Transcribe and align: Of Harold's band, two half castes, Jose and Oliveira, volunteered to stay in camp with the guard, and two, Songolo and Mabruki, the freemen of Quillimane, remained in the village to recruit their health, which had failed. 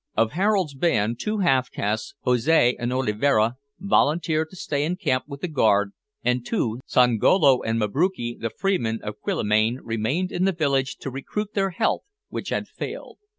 Of 0.17 0.31
Harold's 0.31 0.73
band, 0.73 1.19
two 1.19 1.41
half 1.45 1.69
castes, 1.69 2.15
Jose 2.21 2.75
and 2.79 2.91
Oliveira, 2.91 3.57
volunteered 3.79 4.49
to 4.49 4.55
stay 4.55 4.83
in 4.83 4.95
camp 4.95 5.25
with 5.27 5.41
the 5.41 5.47
guard, 5.47 5.91
and 6.23 6.43
two, 6.43 6.79
Songolo 6.87 7.61
and 7.63 7.77
Mabruki, 7.77 8.35
the 8.39 8.49
freemen 8.49 8.99
of 9.03 9.21
Quillimane, 9.21 9.77
remained 9.83 10.31
in 10.31 10.45
the 10.45 10.53
village 10.53 10.97
to 11.01 11.11
recruit 11.11 11.53
their 11.53 11.69
health, 11.69 12.01
which 12.29 12.49
had 12.49 12.67
failed. 12.67 13.19